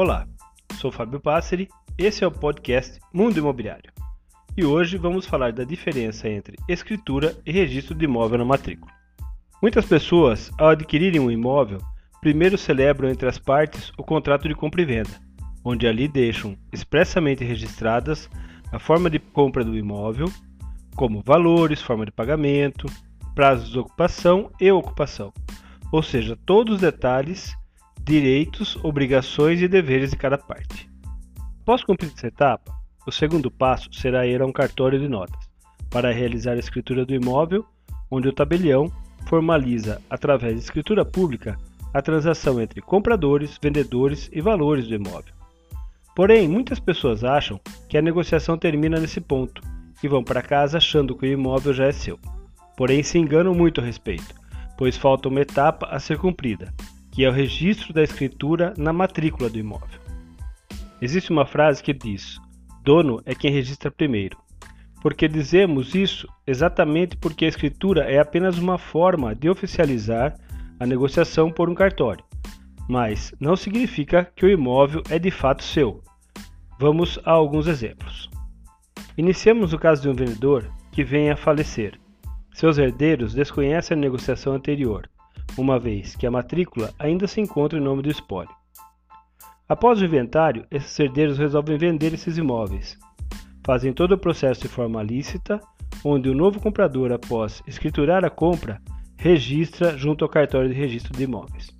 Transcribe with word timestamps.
Olá, 0.00 0.28
sou 0.74 0.92
Fábio 0.92 1.18
Passeri, 1.18 1.68
esse 1.98 2.22
é 2.22 2.26
o 2.28 2.30
podcast 2.30 3.00
Mundo 3.12 3.36
Imobiliário. 3.36 3.92
E 4.56 4.64
hoje 4.64 4.96
vamos 4.96 5.26
falar 5.26 5.52
da 5.52 5.64
diferença 5.64 6.28
entre 6.28 6.56
escritura 6.68 7.36
e 7.44 7.50
registro 7.50 7.96
de 7.96 8.04
imóvel 8.04 8.38
na 8.38 8.44
matrícula. 8.44 8.92
Muitas 9.60 9.86
pessoas, 9.86 10.52
ao 10.56 10.68
adquirirem 10.68 11.18
um 11.18 11.28
imóvel, 11.28 11.80
primeiro 12.20 12.56
celebram 12.56 13.10
entre 13.10 13.28
as 13.28 13.40
partes 13.40 13.90
o 13.98 14.04
contrato 14.04 14.46
de 14.46 14.54
compra 14.54 14.82
e 14.82 14.84
venda, 14.84 15.20
onde 15.64 15.84
ali 15.88 16.06
deixam 16.06 16.56
expressamente 16.72 17.42
registradas 17.42 18.30
a 18.70 18.78
forma 18.78 19.10
de 19.10 19.18
compra 19.18 19.64
do 19.64 19.76
imóvel, 19.76 20.30
como 20.94 21.24
valores, 21.26 21.82
forma 21.82 22.06
de 22.06 22.12
pagamento, 22.12 22.86
prazos 23.34 23.68
de 23.68 23.80
ocupação 23.80 24.48
e 24.60 24.70
ocupação, 24.70 25.32
ou 25.90 26.04
seja, 26.04 26.38
todos 26.46 26.76
os 26.76 26.80
detalhes, 26.80 27.52
direitos, 28.08 28.74
obrigações 28.82 29.60
e 29.60 29.68
deveres 29.68 30.10
de 30.10 30.16
cada 30.16 30.38
parte. 30.38 30.88
Após 31.60 31.84
cumprir 31.84 32.10
essa 32.16 32.28
etapa, 32.28 32.72
o 33.06 33.12
segundo 33.12 33.50
passo 33.50 33.92
será 33.92 34.26
ir 34.26 34.40
a 34.40 34.46
um 34.46 34.52
cartório 34.52 34.98
de 34.98 35.06
notas 35.06 35.46
para 35.90 36.10
realizar 36.10 36.52
a 36.52 36.58
escritura 36.58 37.04
do 37.04 37.14
imóvel, 37.14 37.66
onde 38.10 38.26
o 38.26 38.32
tabelião 38.32 38.90
formaliza, 39.26 40.00
através 40.08 40.54
de 40.54 40.60
escritura 40.60 41.04
pública, 41.04 41.58
a 41.92 42.00
transação 42.00 42.58
entre 42.58 42.80
compradores, 42.80 43.58
vendedores 43.62 44.30
e 44.32 44.40
valores 44.40 44.88
do 44.88 44.94
imóvel. 44.94 45.34
Porém, 46.16 46.48
muitas 46.48 46.80
pessoas 46.80 47.22
acham 47.22 47.60
que 47.90 47.98
a 47.98 48.02
negociação 48.02 48.56
termina 48.56 48.98
nesse 48.98 49.20
ponto 49.20 49.60
e 50.02 50.08
vão 50.08 50.24
para 50.24 50.40
casa 50.40 50.78
achando 50.78 51.14
que 51.14 51.26
o 51.26 51.30
imóvel 51.30 51.74
já 51.74 51.84
é 51.84 51.92
seu. 51.92 52.18
Porém, 52.74 53.02
se 53.02 53.18
enganam 53.18 53.54
muito 53.54 53.82
a 53.82 53.84
respeito, 53.84 54.34
pois 54.78 54.96
falta 54.96 55.28
uma 55.28 55.42
etapa 55.42 55.86
a 55.88 56.00
ser 56.00 56.16
cumprida, 56.16 56.72
que 57.10 57.24
é 57.24 57.28
o 57.28 57.32
registro 57.32 57.92
da 57.92 58.02
escritura 58.02 58.74
na 58.76 58.92
matrícula 58.92 59.48
do 59.48 59.58
imóvel. 59.58 60.00
Existe 61.00 61.30
uma 61.30 61.46
frase 61.46 61.82
que 61.82 61.92
diz: 61.92 62.38
dono 62.82 63.20
é 63.24 63.34
quem 63.34 63.52
registra 63.52 63.90
primeiro. 63.90 64.36
Porque 65.00 65.28
dizemos 65.28 65.94
isso 65.94 66.26
exatamente 66.46 67.16
porque 67.16 67.44
a 67.44 67.48
escritura 67.48 68.10
é 68.10 68.18
apenas 68.18 68.58
uma 68.58 68.78
forma 68.78 69.34
de 69.34 69.48
oficializar 69.48 70.34
a 70.80 70.86
negociação 70.86 71.52
por 71.52 71.70
um 71.70 71.74
cartório, 71.74 72.24
mas 72.88 73.32
não 73.38 73.54
significa 73.54 74.24
que 74.34 74.44
o 74.44 74.50
imóvel 74.50 75.02
é 75.08 75.18
de 75.18 75.30
fato 75.30 75.62
seu, 75.62 76.02
Vamos 76.80 77.18
a 77.24 77.32
alguns 77.32 77.66
exemplos. 77.66 78.30
Iniciamos 79.16 79.72
o 79.72 79.78
caso 79.80 80.00
de 80.00 80.08
um 80.08 80.14
vendedor 80.14 80.70
que 80.92 81.02
vem 81.02 81.28
a 81.28 81.36
falecer. 81.36 81.98
Seus 82.54 82.78
herdeiros 82.78 83.34
desconhecem 83.34 83.96
a 83.96 84.00
negociação 84.00 84.52
anterior, 84.52 85.10
uma 85.56 85.78
vez 85.78 86.14
que 86.14 86.26
a 86.26 86.30
matrícula 86.30 86.92
ainda 86.98 87.26
se 87.26 87.40
encontra 87.40 87.78
em 87.78 87.82
nome 87.82 88.02
do 88.02 88.10
espólio. 88.10 88.50
Após 89.68 90.00
o 90.00 90.04
inventário, 90.04 90.66
esses 90.70 90.98
herdeiros 90.98 91.38
resolvem 91.38 91.76
vender 91.76 92.14
esses 92.14 92.38
imóveis. 92.38 92.96
Fazem 93.64 93.92
todo 93.92 94.12
o 94.12 94.18
processo 94.18 94.62
de 94.62 94.68
forma 94.68 95.02
lícita, 95.02 95.60
onde 96.02 96.28
o 96.30 96.34
novo 96.34 96.58
comprador, 96.58 97.12
após 97.12 97.62
escriturar 97.66 98.24
a 98.24 98.30
compra, 98.30 98.80
registra 99.16 99.96
junto 99.98 100.24
ao 100.24 100.30
cartório 100.30 100.70
de 100.70 100.74
registro 100.74 101.12
de 101.12 101.24
imóveis. 101.24 101.76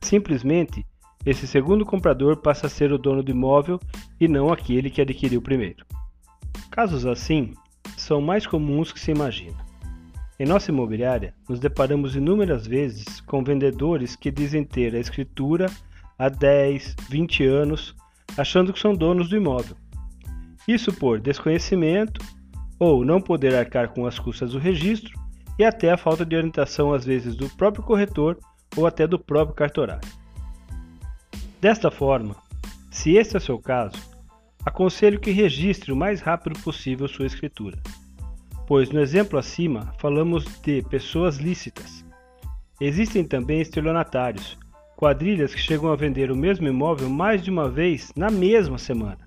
Simplesmente, 0.00 0.86
esse 1.24 1.48
segundo 1.48 1.84
comprador 1.84 2.36
passa 2.36 2.68
a 2.68 2.70
ser 2.70 2.92
o 2.92 2.98
dono 2.98 3.24
do 3.24 3.32
imóvel 3.32 3.80
e 4.20 4.28
não 4.28 4.52
aquele 4.52 4.88
que 4.88 5.00
adquiriu 5.00 5.42
primeiro. 5.42 5.84
Casos 6.70 7.04
assim 7.04 7.54
são 7.96 8.20
mais 8.20 8.46
comuns 8.46 8.92
que 8.92 9.00
se 9.00 9.10
imagina. 9.10 9.65
Em 10.38 10.44
nossa 10.44 10.70
imobiliária, 10.70 11.32
nos 11.48 11.58
deparamos 11.58 12.14
inúmeras 12.14 12.66
vezes 12.66 13.22
com 13.22 13.42
vendedores 13.42 14.14
que 14.14 14.30
dizem 14.30 14.62
ter 14.64 14.94
a 14.94 14.98
escritura 14.98 15.66
há 16.18 16.28
10, 16.28 16.94
20 17.08 17.44
anos, 17.46 17.96
achando 18.36 18.70
que 18.70 18.78
são 18.78 18.92
donos 18.92 19.30
do 19.30 19.36
imóvel. 19.36 19.76
Isso 20.68 20.92
por 20.92 21.20
desconhecimento 21.20 22.20
ou 22.78 23.02
não 23.02 23.18
poder 23.18 23.54
arcar 23.54 23.88
com 23.88 24.06
as 24.06 24.18
custas 24.18 24.52
do 24.52 24.58
registro 24.58 25.18
e 25.58 25.64
até 25.64 25.90
a 25.90 25.96
falta 25.96 26.24
de 26.24 26.36
orientação 26.36 26.92
às 26.92 27.04
vezes 27.04 27.34
do 27.34 27.48
próprio 27.56 27.82
corretor 27.82 28.38
ou 28.76 28.86
até 28.86 29.06
do 29.06 29.18
próprio 29.18 29.56
cartorário. 29.56 30.06
Desta 31.62 31.90
forma, 31.90 32.36
se 32.90 33.12
este 33.12 33.36
é 33.36 33.38
o 33.38 33.42
seu 33.42 33.58
caso, 33.58 33.96
aconselho 34.66 35.18
que 35.18 35.30
registre 35.30 35.92
o 35.92 35.96
mais 35.96 36.20
rápido 36.20 36.58
possível 36.60 37.08
sua 37.08 37.24
escritura, 37.24 37.78
pois 38.66 38.90
no 38.90 39.00
exemplo 39.00 39.38
acima 39.38 39.92
falamos 39.98 40.44
de 40.60 40.82
pessoas 40.82 41.36
lícitas. 41.36 42.04
Existem 42.80 43.24
também 43.24 43.60
estelionatários, 43.60 44.58
quadrilhas 44.96 45.54
que 45.54 45.60
chegam 45.60 45.90
a 45.90 45.96
vender 45.96 46.30
o 46.30 46.36
mesmo 46.36 46.66
imóvel 46.66 47.08
mais 47.08 47.42
de 47.42 47.50
uma 47.50 47.68
vez 47.68 48.12
na 48.16 48.30
mesma 48.30 48.78
semana, 48.78 49.18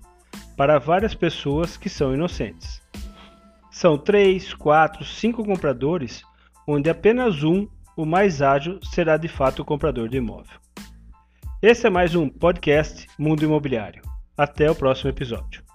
para 0.56 0.78
várias 0.78 1.14
pessoas 1.14 1.76
que 1.76 1.88
são 1.88 2.14
inocentes. 2.14 2.82
São 3.70 3.96
três, 3.96 4.52
quatro, 4.52 5.04
cinco 5.04 5.44
compradores, 5.44 6.22
onde 6.66 6.90
apenas 6.90 7.42
um, 7.42 7.66
o 7.96 8.04
mais 8.04 8.42
ágil, 8.42 8.78
será 8.82 9.16
de 9.16 9.28
fato 9.28 9.62
o 9.62 9.64
comprador 9.64 10.08
de 10.08 10.18
imóvel. 10.18 10.58
Esse 11.62 11.86
é 11.86 11.90
mais 11.90 12.14
um 12.14 12.28
podcast 12.28 13.06
Mundo 13.18 13.44
Imobiliário. 13.44 14.02
Até 14.36 14.70
o 14.70 14.74
próximo 14.74 15.10
episódio. 15.10 15.69